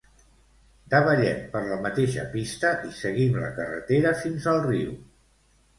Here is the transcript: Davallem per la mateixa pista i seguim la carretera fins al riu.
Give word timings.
Davallem 0.93 1.43
per 1.51 1.61
la 1.67 1.77
mateixa 1.83 2.25
pista 2.33 2.73
i 2.89 2.93
seguim 3.03 3.39
la 3.45 3.53
carretera 3.61 4.19
fins 4.25 4.51
al 4.57 4.61
riu. 4.69 4.99